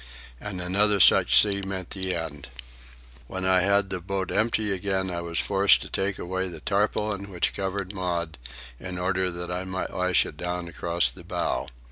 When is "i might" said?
9.51-9.93